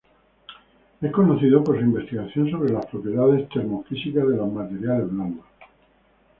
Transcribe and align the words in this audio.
Es 0.99 1.11
conocido 1.11 1.63
por 1.63 1.75
su 1.77 1.83
investigación 1.83 2.49
sobre 2.49 2.73
las 2.73 2.87
propiedades 2.87 3.47
termo-físicas 3.49 4.27
de 4.29 4.35
los 4.35 4.51
materiales 4.51 5.11
blandos. 5.11 5.45